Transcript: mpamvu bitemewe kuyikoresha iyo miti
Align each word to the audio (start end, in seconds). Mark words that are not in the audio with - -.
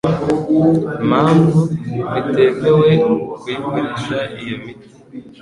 mpamvu 1.07 1.57
bitemewe 1.69 2.89
kuyikoresha 3.39 4.17
iyo 4.41 4.55
miti 4.63 4.87